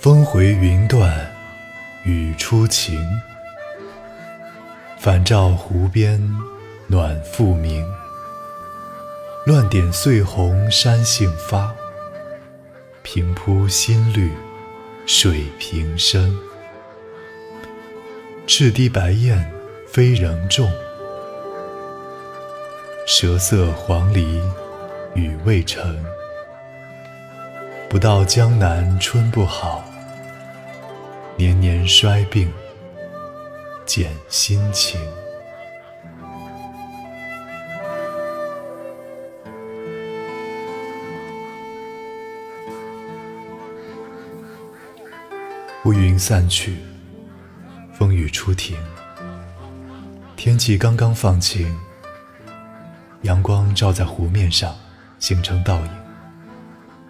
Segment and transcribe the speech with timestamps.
[0.00, 1.12] 风回云断
[2.04, 3.04] 雨初晴，
[4.96, 6.22] 返照湖边
[6.86, 7.84] 暖复明。
[9.44, 11.74] 乱点碎红山杏发，
[13.02, 14.30] 平铺新绿
[15.04, 16.38] 水平生。
[18.46, 19.50] 赤堤白雁
[19.88, 20.70] 飞仍众，
[23.04, 24.40] 舌色黄鹂
[25.16, 25.98] 语未成。
[27.88, 29.82] 不到江南春不好，
[31.38, 32.52] 年年衰病
[33.86, 35.00] 减心情。
[45.84, 46.74] 乌云散去，
[47.94, 48.76] 风雨初停，
[50.34, 51.72] 天气刚刚放晴，
[53.22, 54.74] 阳光照在湖面上，
[55.20, 55.90] 形成倒影，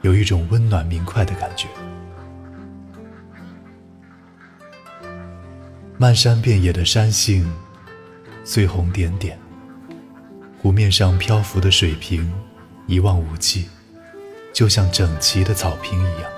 [0.00, 1.68] 有一种温暖明快的感觉。
[5.96, 7.48] 漫山遍野的山杏，
[8.44, 9.38] 碎红点点，
[10.60, 12.32] 湖面上漂浮的水平
[12.88, 13.68] 一望无际，
[14.52, 16.30] 就像整齐的草坪一样。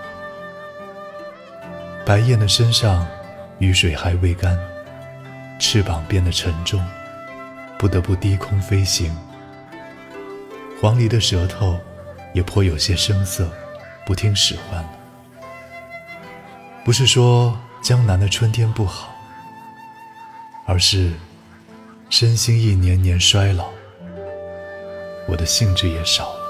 [2.04, 3.06] 白雁的身上，
[3.58, 4.58] 雨水还未干，
[5.58, 6.84] 翅膀变得沉重，
[7.78, 9.16] 不得不低空飞行。
[10.82, 11.80] 黄鹂的舌头
[12.34, 13.50] 也颇有些生涩，
[14.04, 14.91] 不听使唤了。
[16.84, 19.16] 不是说江南的春天不好，
[20.67, 21.12] 而是
[22.11, 23.70] 身心一年年衰老，
[25.28, 26.41] 我的兴致也少了。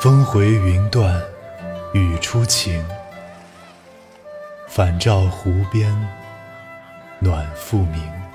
[0.00, 1.22] 风回云断
[1.92, 2.82] 雨初晴，
[4.68, 5.92] 返照湖边
[7.18, 8.27] 暖复明。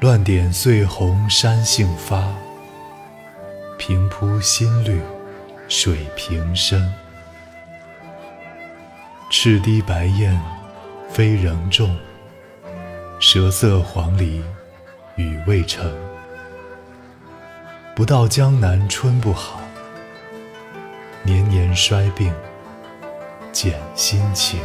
[0.00, 2.26] 乱点碎红山杏发，
[3.76, 4.98] 平铺新绿
[5.68, 6.90] 水平生。
[9.28, 10.40] 赤堤白雁
[11.10, 11.94] 飞仍众，
[13.20, 14.42] 舌色黄鹂
[15.16, 15.94] 语未成。
[17.94, 19.60] 不到江南春不好，
[21.22, 22.32] 年年衰病
[23.52, 24.58] 减心情。